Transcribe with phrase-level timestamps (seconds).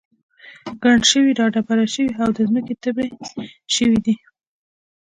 [0.83, 3.07] ګڼ شوي را دبره شوي او د ځمکې تبی
[3.75, 4.15] شوي دي.